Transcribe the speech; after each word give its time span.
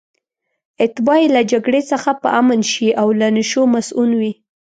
اتباع 0.85 1.19
یې 1.21 1.27
له 1.35 1.41
جګړې 1.51 1.81
څخه 1.91 2.11
په 2.21 2.27
امن 2.39 2.59
شي 2.71 2.87
او 3.01 3.07
له 3.19 3.27
نشو 3.37 3.63
مصئون 3.75 4.11
وي. 4.19 4.31